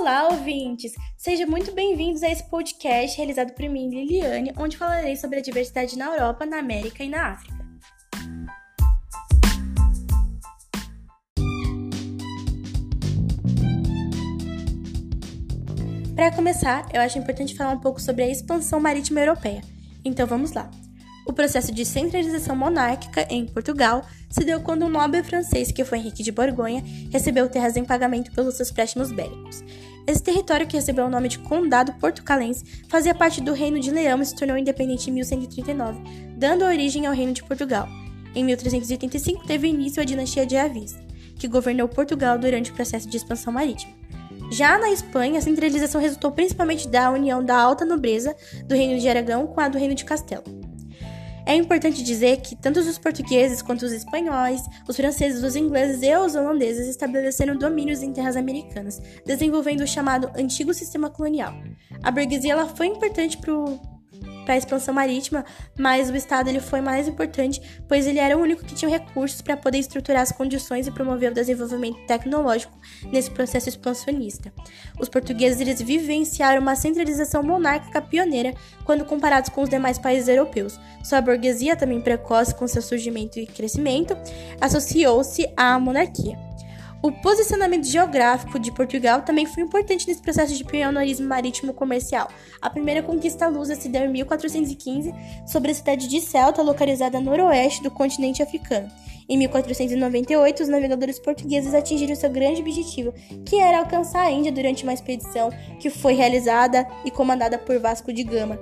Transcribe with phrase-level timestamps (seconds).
[0.00, 0.92] Olá, ouvintes!
[1.16, 5.98] Sejam muito bem-vindos a esse podcast realizado por mim, Liliane, onde falarei sobre a diversidade
[5.98, 7.58] na Europa, na América e na África.
[16.14, 19.62] Para começar, eu acho importante falar um pouco sobre a expansão marítima europeia.
[20.04, 20.70] Então vamos lá.
[21.28, 25.98] O processo de centralização monárquica em Portugal se deu quando um nobre francês, que foi
[25.98, 29.62] Henrique de Borgonha, recebeu terras em pagamento pelos seus préstimos bélicos.
[30.06, 34.22] Esse território, que recebeu o nome de Condado Portucalense, fazia parte do Reino de Leão
[34.22, 36.00] e se tornou independente em 1139,
[36.34, 37.86] dando origem ao Reino de Portugal.
[38.34, 40.96] Em 1385 teve início a dinastia de Avis,
[41.38, 43.92] que governou Portugal durante o processo de expansão marítima.
[44.50, 48.34] Já na Espanha, a centralização resultou principalmente da união da alta nobreza
[48.64, 50.57] do Reino de Aragão com a do Reino de Castelo.
[51.48, 56.14] É importante dizer que tanto os portugueses quanto os espanhóis, os franceses, os ingleses e
[56.14, 61.54] os holandeses estabeleceram domínios em terras americanas, desenvolvendo o chamado antigo sistema colonial.
[62.02, 63.97] A burguesia ela foi importante para o
[64.48, 65.44] para a expansão marítima,
[65.78, 69.42] mas o Estado ele foi mais importante, pois ele era o único que tinha recursos
[69.42, 72.72] para poder estruturar as condições e promover o desenvolvimento tecnológico
[73.12, 74.50] nesse processo expansionista.
[74.98, 78.54] Os portugueses eles vivenciaram uma centralização monárquica pioneira
[78.86, 80.80] quando comparados com os demais países europeus.
[81.04, 84.16] Sua burguesia, também precoce com seu surgimento e crescimento,
[84.62, 86.47] associou-se à monarquia.
[87.00, 92.28] O posicionamento geográfico de Portugal também foi importante nesse processo de pioneirismo marítimo comercial.
[92.60, 95.14] A primeira conquista lusa se deu em 1415
[95.46, 98.88] sobre a cidade de Celta, localizada a noroeste do continente africano.
[99.28, 104.82] Em 1498, os navegadores portugueses atingiram seu grande objetivo, que era alcançar a Índia durante
[104.82, 108.58] uma expedição que foi realizada e comandada por Vasco de Gama.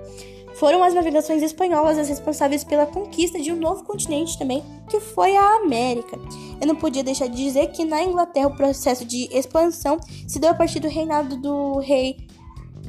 [0.59, 5.37] Foram as navegações espanholas as responsáveis pela conquista de um novo continente também, que foi
[5.37, 6.19] a América.
[6.59, 10.51] Eu não podia deixar de dizer que na Inglaterra o processo de expansão se deu
[10.51, 12.17] a partir do reinado do rei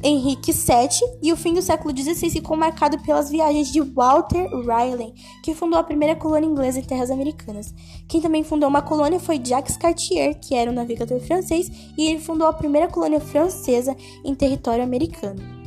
[0.02, 5.12] Henrique VII e o fim do século XVI ficou marcado pelas viagens de Walter Raleigh,
[5.42, 7.74] que fundou a primeira colônia inglesa em terras americanas.
[8.08, 12.20] Quem também fundou uma colônia foi Jacques Cartier, que era um navegador francês, e ele
[12.20, 15.57] fundou a primeira colônia francesa em território americano.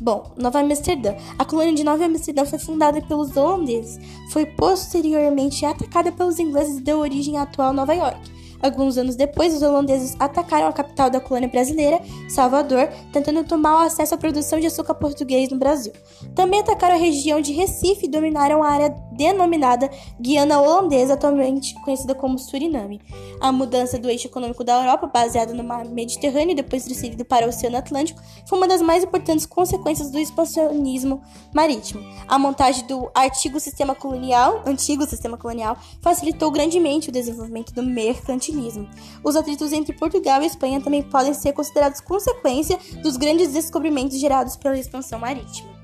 [0.00, 1.14] Bom, Nova Amsterdã.
[1.38, 3.98] A colônia de Nova Amsterdã foi fundada pelos holandeses.
[4.32, 8.37] Foi posteriormente atacada pelos ingleses e deu origem à atual Nova York.
[8.60, 13.86] Alguns anos depois, os holandeses atacaram a capital da colônia brasileira, Salvador, tentando tomar o
[13.86, 15.92] acesso à produção de açúcar português no Brasil.
[16.34, 19.88] Também atacaram a região de Recife e dominaram a área denominada
[20.20, 23.00] Guiana Holandesa, atualmente conhecida como Suriname.
[23.40, 27.46] A mudança do eixo econômico da Europa, baseada no mar Mediterrâneo e depois transferido para
[27.46, 31.22] o Oceano Atlântico, foi uma das mais importantes consequências do expansionismo
[31.54, 32.02] marítimo.
[32.26, 33.10] A montagem do
[33.60, 38.47] sistema colonial, antigo sistema colonial, facilitou grandemente o desenvolvimento do mercantilismo
[39.24, 44.56] os atritos entre Portugal e Espanha também podem ser considerados consequência dos grandes descobrimentos gerados
[44.56, 45.78] pela expansão marítima.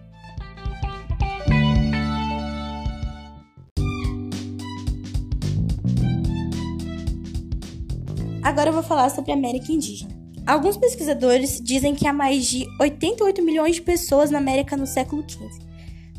[8.42, 10.14] Agora eu vou falar sobre a América Indígena.
[10.46, 15.24] Alguns pesquisadores dizem que há mais de 88 milhões de pessoas na América no século
[15.26, 15.48] XV.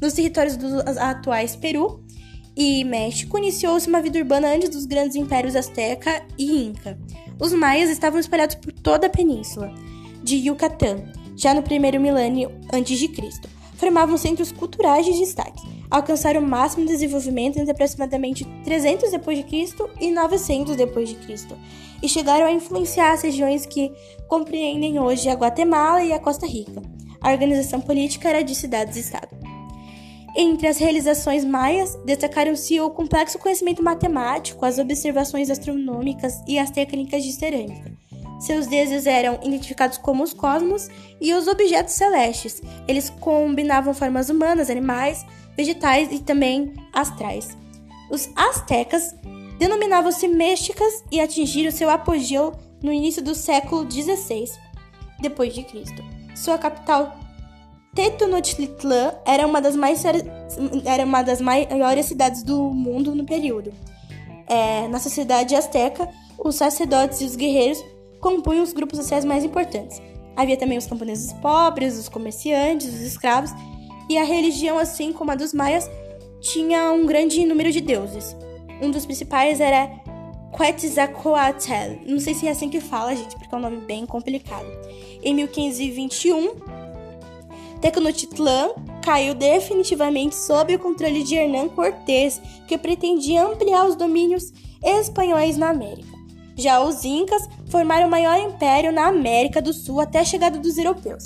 [0.01, 2.03] Nos territórios dos atuais Peru,
[2.55, 6.97] e México, iniciou-se uma vida urbana antes dos grandes impérios Azteca e Inca.
[7.39, 9.73] Os maias estavam espalhados por toda a península
[10.23, 11.03] de Yucatán,
[11.35, 13.49] já no primeiro milênio antes de Cristo.
[13.75, 15.61] Formavam centros culturais de destaque.
[15.91, 21.55] Alcançaram o máximo desenvolvimento entre aproximadamente 300 depois de Cristo e 900 depois de Cristo,
[22.01, 23.91] e chegaram a influenciar as regiões que
[24.27, 26.81] compreendem hoje a Guatemala e a Costa Rica.
[27.21, 29.34] A organização política era de cidades-estado.
[30.37, 37.23] Entre as realizações maias, destacaram-se o complexo conhecimento matemático, as observações astronômicas e as técnicas
[37.23, 37.95] de cerâmica.
[38.39, 40.89] Seus deuses eram identificados como os cosmos
[41.21, 42.61] e os objetos celestes.
[42.85, 45.25] Eles combinavam formas humanas, animais,
[45.55, 47.55] vegetais e também astrais.
[48.11, 49.15] Os astecas
[49.57, 52.53] denominavam-se místicas e atingiram seu apogeu
[52.83, 54.51] no início do século XVI
[55.71, 56.03] Cristo.
[56.35, 57.17] Sua capital
[57.95, 60.03] Tenochtitlan era uma das, mais,
[60.85, 63.71] era uma das maiores cidades do mundo no período.
[64.47, 67.83] É, na sociedade azteca, os sacerdotes e os guerreiros
[68.19, 70.01] compunham os grupos sociais mais importantes.
[70.35, 73.51] Havia também os camponeses pobres, os comerciantes, os escravos,
[74.09, 75.89] e a religião, assim como a dos maias,
[76.41, 78.35] tinha um grande número de deuses.
[78.81, 79.89] Um dos principais era
[80.55, 82.01] Quetzalcoatl.
[82.05, 84.67] Não sei se é assim que fala, gente, porque é um nome bem complicado.
[85.23, 86.84] Em 1521,
[87.91, 88.69] Tenochtitlan
[89.03, 94.51] caiu definitivamente sob o controle de Hernán Cortés, que pretendia ampliar os domínios
[94.83, 96.15] espanhóis na América.
[96.55, 100.77] Já os Incas formaram o maior império na América do Sul até a chegada dos
[100.77, 101.25] europeus.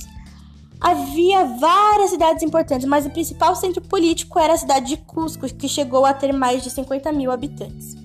[0.81, 5.67] Havia várias cidades importantes, mas o principal centro político era a cidade de Cusco, que
[5.67, 7.95] chegou a ter mais de 50 mil habitantes.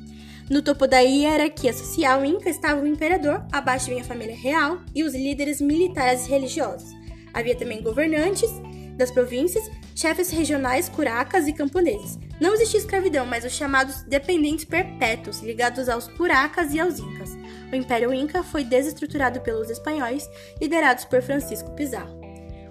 [0.50, 5.02] No topo da hierarquia social inca estava o imperador, abaixo vinha a família real e
[5.02, 7.03] os líderes militares e religiosos.
[7.34, 8.50] Havia também governantes
[8.96, 12.18] das províncias, chefes regionais, curacas e camponeses.
[12.40, 17.36] Não existia escravidão, mas os chamados dependentes perpétuos, ligados aos curacas e aos incas.
[17.72, 20.28] O Império Inca foi desestruturado pelos espanhóis,
[20.60, 22.20] liderados por Francisco Pizarro.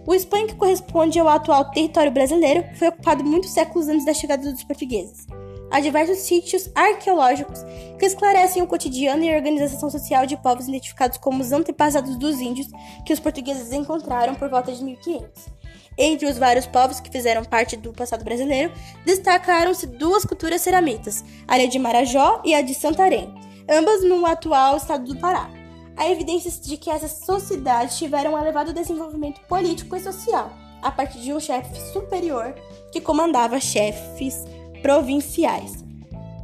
[0.05, 4.51] O Espanha, que corresponde ao atual território brasileiro, foi ocupado muitos séculos antes da chegada
[4.51, 5.25] dos portugueses.
[5.73, 7.65] Há diversos sítios arqueológicos
[7.97, 12.39] que esclarecem o cotidiano e a organização social de povos identificados como os antepassados dos
[12.39, 12.67] índios
[13.03, 15.47] que os portugueses encontraram por volta de 1500.
[15.97, 18.71] Entre os vários povos que fizeram parte do passado brasileiro,
[19.03, 23.33] destacaram-se duas culturas ceramitas, a de Marajó e a de Santarém,
[23.67, 25.49] ambas no atual estado do Pará
[25.97, 31.19] há evidências de que essas sociedades tiveram um elevado desenvolvimento político e social, a partir
[31.19, 32.53] de um chefe superior
[32.91, 34.43] que comandava chefes
[34.83, 35.83] provinciais.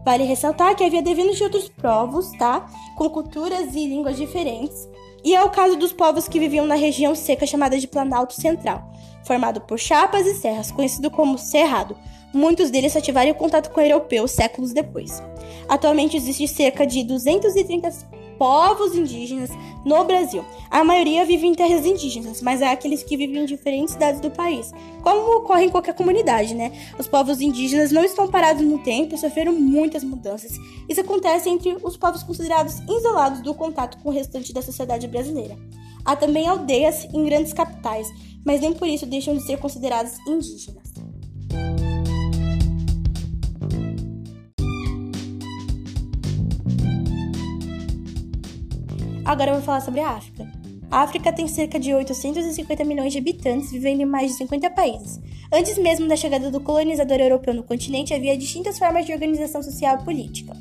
[0.03, 2.65] Vale ressaltar que havia devidos de outros povos, tá?
[2.95, 4.89] Com culturas e línguas diferentes.
[5.23, 8.91] E é o caso dos povos que viviam na região seca chamada de Planalto Central,
[9.25, 11.95] formado por chapas e serras, conhecido como Cerrado.
[12.33, 15.21] Muitos deles só tiveram contato com europeus séculos depois.
[15.67, 17.91] Atualmente existe cerca de 230
[18.39, 19.51] povos indígenas
[19.85, 20.45] no Brasil.
[20.71, 24.31] A maioria vive em terras indígenas, mas há aqueles que vivem em diferentes cidades do
[24.31, 24.71] país,
[25.03, 26.71] como ocorre em qualquer comunidade, né?
[26.97, 30.57] Os povos indígenas não estão parados no tempo e sofreram muitas mudanças.
[30.87, 35.57] Isso acontece entre os povos considerados isolados do contato com o restante da sociedade brasileira.
[36.05, 38.07] Há também aldeias em grandes capitais,
[38.45, 40.88] mas nem por isso deixam de ser consideradas indígenas.
[49.29, 50.51] Agora eu vou falar sobre a África.
[50.89, 55.19] A África tem cerca de 850 milhões de habitantes, vivendo em mais de 50 países.
[55.53, 59.99] Antes mesmo da chegada do colonizador europeu no continente, havia distintas formas de organização social
[59.99, 60.57] e política.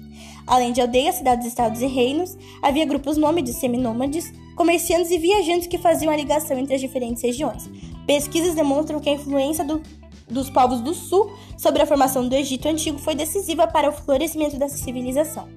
[0.46, 5.78] Além de aldeias, cidades, estados e reinos, havia grupos nômades, seminômades, comerciantes e viajantes que
[5.78, 7.70] faziam a ligação entre as diferentes regiões.
[8.06, 9.80] Pesquisas demonstram que a influência do,
[10.28, 14.58] dos povos do sul sobre a formação do Egito Antigo foi decisiva para o florescimento
[14.58, 15.48] dessa civilização.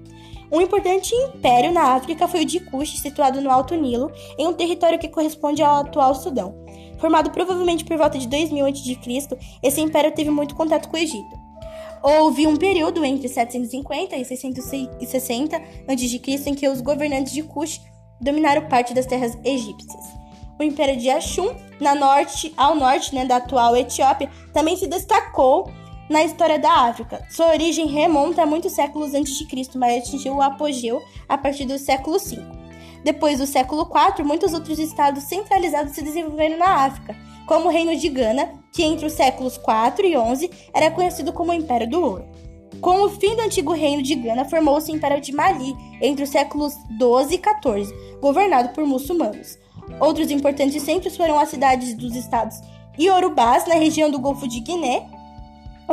[0.52, 4.54] Um importante império na África foi o de Kush, situado no Alto Nilo, em um
[4.54, 6.54] território que corresponde ao atual Sudão.
[7.00, 11.40] Formado provavelmente por volta de 2000 a.C., esse império teve muito contato com o Egito.
[12.04, 16.50] Houve um período entre 750 e 660 a.C.
[16.50, 17.80] em que os governantes de Kush
[18.20, 20.04] dominaram parte das terras egípcias.
[20.60, 25.72] O Império de Ashum, na norte, ao norte né, da atual Etiópia, também se destacou
[26.12, 27.26] na história da África.
[27.30, 31.66] Sua origem remonta a muitos séculos antes de Cristo, mas atingiu o apogeu a partir
[31.66, 32.38] do século V.
[33.04, 37.16] Depois do século IV, muitos outros estados centralizados se desenvolveram na África,
[37.48, 41.54] como o Reino de Gana, que entre os séculos IV e XI era conhecido como
[41.54, 42.26] Império do Ouro.
[42.80, 46.30] Com o fim do antigo Reino de Gana, formou-se o Império de Mali entre os
[46.30, 49.58] séculos XII e XIV, governado por muçulmanos.
[50.00, 52.62] Outros importantes centros foram as cidades dos estados
[53.00, 55.08] Iorubás, na região do Golfo de Guiné,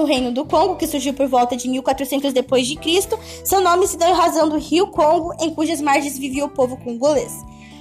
[0.00, 3.86] o Reino do Congo, que surgiu por volta de 1400 depois de Cristo, seu nome
[3.86, 7.32] se deu em razão do rio Congo, em cujas margens vivia o povo congolês.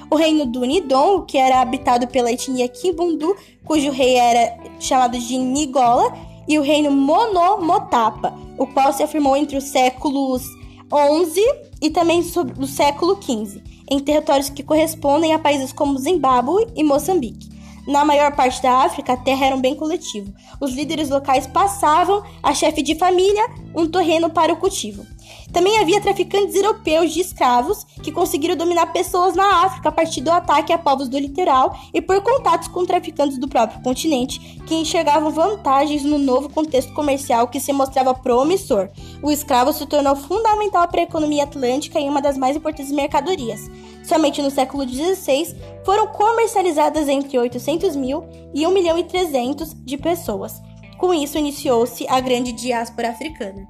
[0.09, 5.37] O reino do Nidon, que era habitado pela etnia Kimbundu, cujo rei era chamado de
[5.37, 6.13] Nigola,
[6.47, 10.43] e o reino Monomotapa, o qual se afirmou entre os séculos
[10.91, 11.41] 11
[11.81, 12.21] e também
[12.55, 17.56] do século 15, em territórios que correspondem a países como Zimbábue e Moçambique.
[17.87, 20.33] Na maior parte da África, a terra era um bem coletivo.
[20.59, 25.05] Os líderes locais passavam a chefe de família um terreno para o cultivo.
[25.51, 30.31] Também havia traficantes europeus de escravos que conseguiram dominar pessoas na África a partir do
[30.31, 35.31] ataque a povos do litoral e por contatos com traficantes do próprio continente, que enxergavam
[35.31, 38.89] vantagens no novo contexto comercial que se mostrava promissor.
[39.23, 43.61] O escravo se tornou fundamental para a economia atlântica e uma das mais importantes mercadorias.
[44.03, 48.23] Somente no século XVI foram comercializadas entre 800 mil
[48.53, 50.61] e 1 milhão e 300 de pessoas.
[50.97, 53.67] Com isso, iniciou-se a grande diáspora africana.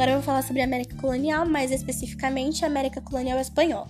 [0.00, 3.86] Agora eu vou falar sobre a América colonial, mais especificamente a América colonial espanhola.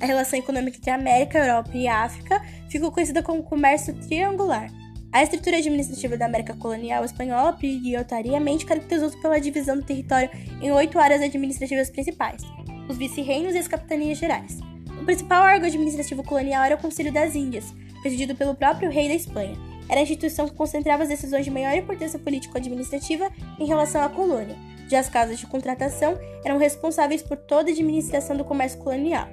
[0.00, 4.72] A relação econômica entre a América, Europa e África ficou conhecida como comércio triangular.
[5.12, 10.30] A estrutura administrativa da América colonial espanhola prioritariamente caracterizou-se pela divisão do território
[10.62, 12.40] em oito áreas administrativas principais:
[12.88, 14.58] os vice-reinos e as capitanias gerais.
[15.02, 19.14] O principal órgão administrativo colonial era o Conselho das Índias, presidido pelo próprio rei da
[19.14, 19.54] Espanha.
[19.86, 23.30] era a instituição que concentrava as decisões de maior importância político-administrativa
[23.60, 24.56] em relação à colônia.
[24.92, 29.26] Já as casas de contratação eram responsáveis por toda a administração do comércio colonial.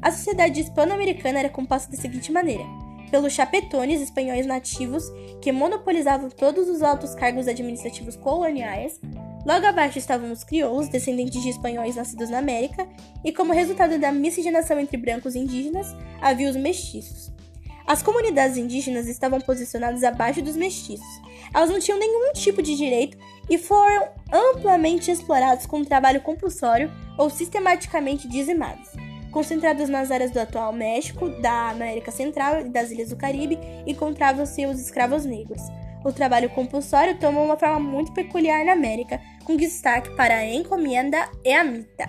[0.00, 2.64] A sociedade hispano-americana era composta da seguinte maneira:
[3.10, 5.04] pelos chapetones espanhóis nativos,
[5.42, 8.98] que monopolizavam todos os altos cargos administrativos coloniais.
[9.44, 12.88] Logo abaixo estavam os crioulos, descendentes de espanhóis nascidos na América,
[13.22, 17.30] e como resultado da miscigenação entre brancos e indígenas, havia os mestiços.
[17.86, 21.06] As comunidades indígenas estavam posicionadas abaixo dos mestiços.
[21.54, 23.16] Elas não tinham nenhum tipo de direito
[23.48, 28.90] e foram amplamente explorados com trabalho compulsório ou sistematicamente dizimados
[29.36, 34.64] concentrados nas áreas do atual México, da América Central e das ilhas do Caribe, encontravam-se
[34.64, 35.60] os escravos negros.
[36.02, 41.28] O trabalho compulsório tomou uma forma muito peculiar na América, com destaque para a encomenda
[41.44, 42.06] e a mita.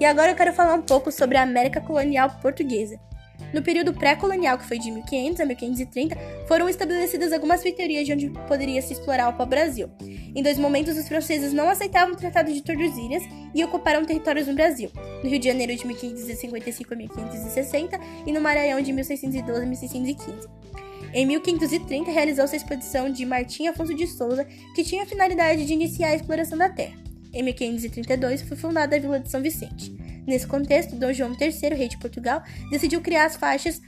[0.00, 2.98] E agora eu quero falar um pouco sobre a América colonial portuguesa.
[3.52, 6.16] No período pré-colonial, que foi de 1500 a 1530,
[6.48, 9.90] foram estabelecidas algumas feitorias de onde poderia se explorar o pau-brasil.
[10.34, 13.22] Em dois momentos, os franceses não aceitavam o Tratado de Tordesilhas
[13.54, 14.90] e ocuparam territórios no Brasil,
[15.22, 20.48] no Rio de Janeiro de 1555 a 1560 e no Maranhão de 1612 a 1615.
[21.12, 25.72] Em 1530, realizou-se a expedição de Martim Afonso de Souza, que tinha a finalidade de
[25.72, 27.04] iniciar a exploração da terra.
[27.34, 29.90] Em 1532, foi fundada a Vila de São Vicente.
[30.26, 33.80] Nesse contexto, Dom João III, rei de Portugal, decidiu criar as faixas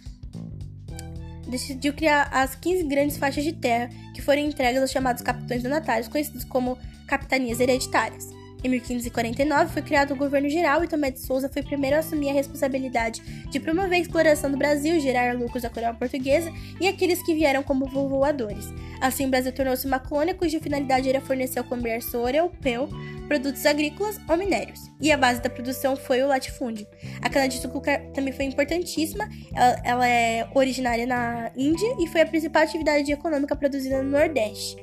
[1.49, 6.09] decidiu criar as 15 grandes faixas de terra que foram entregues aos chamados capitães donatários,
[6.09, 6.77] conhecidos como
[7.07, 8.36] capitanias hereditárias.
[8.67, 12.01] Em 1549 foi criado o governo geral e Tomé de Souza foi o primeiro a
[12.01, 16.89] assumir a responsabilidade de promover a exploração do Brasil, gerar lucros à coroa portuguesa e
[16.89, 18.67] aqueles que vieram como voadores.
[19.01, 22.89] Assim, o Brasil tornou-se uma colônia cuja finalidade era fornecer ao comércio europeu
[23.29, 24.81] produtos agrícolas ou minérios.
[25.01, 26.89] E a base da produção foi o latifúndio.
[27.23, 32.63] A cana-de-açúcar também foi importantíssima, ela, ela, é originária na Índia e foi a principal
[32.63, 34.77] atividade econômica produzida no Nordeste.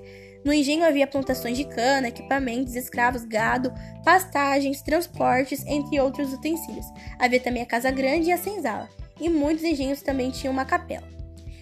[0.43, 3.73] No engenho havia plantações de cana, equipamentos, escravos, gado,
[4.03, 6.85] pastagens, transportes, entre outros utensílios.
[7.17, 11.07] Havia também a casa grande e a senzala, e muitos engenhos também tinham uma capela.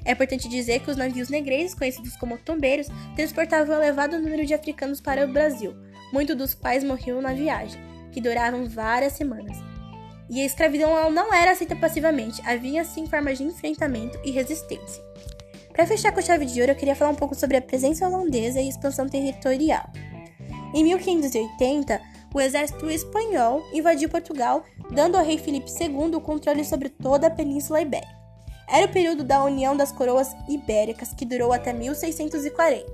[0.04, 4.54] É importante dizer que os navios negreiros, conhecidos como tombeiros, transportavam um elevado número de
[4.54, 5.76] africanos para o Brasil,
[6.12, 7.80] muitos dos quais morriam na viagem,
[8.12, 9.58] que duravam várias semanas.
[10.28, 15.04] E a escravidão não era aceita passivamente, havia sim formas de enfrentamento e resistência.
[15.74, 18.60] Para fechar com chave de ouro, eu queria falar um pouco sobre a presença holandesa
[18.60, 19.90] e expansão territorial.
[20.74, 22.01] Em 1580,
[22.34, 27.32] o exército espanhol invadiu Portugal, dando ao rei Filipe II o controle sobre toda a
[27.32, 28.22] Península Ibérica.
[28.68, 32.86] Era o período da União das Coroas Ibéricas, que durou até 1640.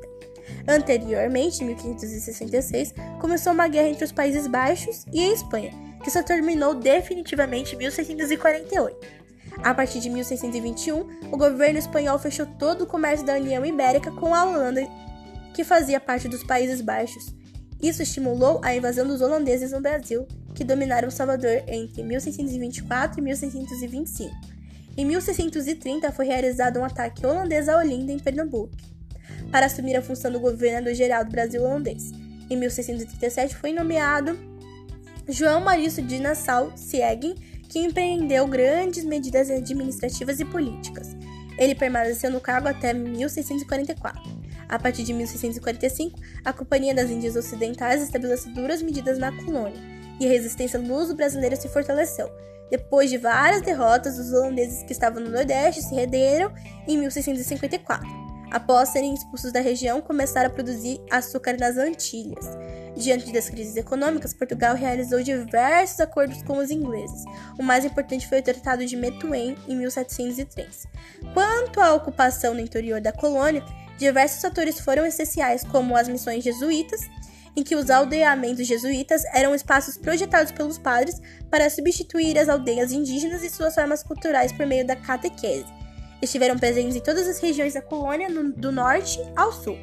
[0.67, 5.71] Anteriormente, em 1566, começou uma guerra entre os Países Baixos e a Espanha,
[6.03, 9.26] que só terminou definitivamente em 1648.
[9.63, 14.33] A partir de 1621, o governo espanhol fechou todo o comércio da União Ibérica com
[14.33, 14.87] a Holanda,
[15.53, 17.35] que fazia parte dos Países Baixos.
[17.81, 24.31] Isso estimulou a invasão dos holandeses no Brasil, que dominaram Salvador entre 1624 e 1625.
[24.97, 28.75] Em 1630 foi realizado um ataque holandês a Olinda, em Pernambuco,
[29.51, 32.11] para assumir a função do governador-geral do Brasil holandês.
[32.49, 34.37] Em 1637 foi nomeado
[35.27, 37.35] João Marício de Nassau-Siegen,
[37.67, 41.15] que empreendeu grandes medidas administrativas e políticas.
[41.57, 44.21] Ele permaneceu no cargo até 1644.
[44.69, 49.81] A partir de 1645, a Companhia das Índias Ocidentais estabeleceu duras medidas na colônia,
[50.19, 52.29] e a resistência luso-brasileira se fortaleceu,
[52.69, 56.53] depois de várias derrotas, os holandeses que estavam no Nordeste se renderam
[56.87, 58.26] em 1654.
[58.49, 62.45] Após serem expulsos da região, começaram a produzir açúcar nas Antilhas.
[62.95, 67.23] Diante das crises econômicas, Portugal realizou diversos acordos com os ingleses.
[67.59, 70.87] O mais importante foi o Tratado de Methuen, em 1703.
[71.33, 73.63] Quanto à ocupação no interior da colônia,
[73.97, 77.01] diversos fatores foram essenciais, como as missões jesuítas,
[77.55, 83.43] em que os aldeamentos jesuítas eram espaços projetados pelos padres para substituir as aldeias indígenas
[83.43, 85.76] e suas formas culturais por meio da catequese.
[86.21, 89.77] Estiveram presentes em todas as regiões da colônia, no, do norte ao sul.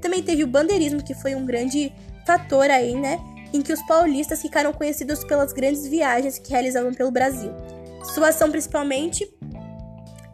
[0.00, 1.92] Também teve o bandeirismo, que foi um grande
[2.26, 3.18] fator aí, né?
[3.52, 7.52] Em que os paulistas ficaram conhecidos pelas grandes viagens que realizavam pelo Brasil.
[8.14, 9.30] Sua ação principalmente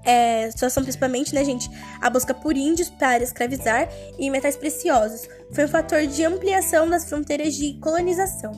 [0.04, 3.88] é, situação principalmente, né, gente, a busca por índios para escravizar
[4.18, 8.52] e metais preciosos foi um fator de ampliação das fronteiras de colonização.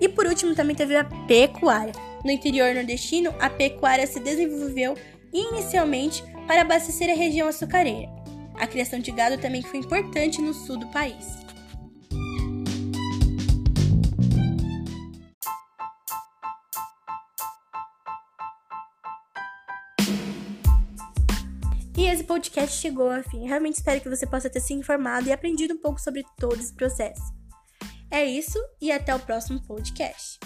[0.00, 1.92] E por último, também teve a pecuária.
[2.24, 4.96] No interior nordestino, a pecuária se desenvolveu
[5.32, 8.10] inicialmente para abastecer a região açucareira.
[8.54, 11.42] A criação de gado também foi importante no sul do país.
[22.32, 23.46] podcast chegou ao fim.
[23.46, 26.72] Realmente espero que você possa ter se informado e aprendido um pouco sobre todo esse
[26.72, 27.22] processo.
[28.10, 30.38] É isso e até o próximo podcast.